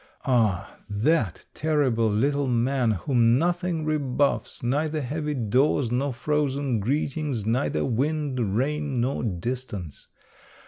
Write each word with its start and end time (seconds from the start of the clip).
Ah! 0.25 0.77
that 0.89 1.45
terrible 1.53 2.09
little 2.09 2.47
man, 2.47 2.89
whom 2.89 3.37
nothing 3.37 3.85
rebuffs, 3.85 4.63
neither 4.63 4.99
heavy 4.99 5.35
doors 5.35 5.91
nor 5.91 6.11
frozen 6.11 6.79
greetings, 6.79 7.45
neither 7.45 7.85
wind, 7.85 8.57
rain, 8.57 8.99
nor 8.99 9.21
distance. 9.23 10.07